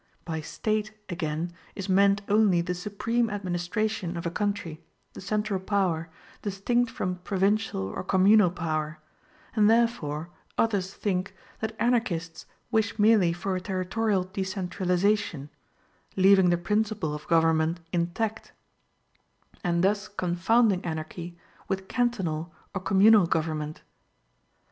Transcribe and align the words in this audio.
By 0.25 0.41
State 0.41 0.97
again 1.09 1.53
is 1.75 1.87
meant 1.87 2.23
only 2.27 2.59
the 2.61 2.73
supreme 2.73 3.29
administration 3.29 4.17
of 4.17 4.25
a 4.25 4.31
country, 4.31 4.81
the 5.13 5.21
central 5.21 5.59
power, 5.59 6.09
distinct 6.41 6.89
from 6.89 7.17
provincial 7.17 7.83
or 7.83 8.03
communal 8.03 8.49
power; 8.49 8.97
and 9.55 9.69
therefore 9.69 10.31
others 10.57 10.91
think 10.91 11.35
that 11.59 11.75
Anarchists 11.77 12.47
wish 12.71 12.97
merely 12.97 13.31
for 13.31 13.55
a 13.55 13.61
territorial 13.61 14.23
decentralization, 14.23 15.51
leaving 16.15 16.49
the 16.49 16.57
principle 16.57 17.13
of 17.13 17.27
government 17.27 17.79
intact, 17.93 18.53
and 19.63 19.83
thus 19.83 20.07
confounding 20.07 20.83
Anarchy 20.83 21.37
with 21.67 21.87
cantonal 21.87 22.51
or 22.73 22.81
communal 22.81 23.27
government. 23.27 23.83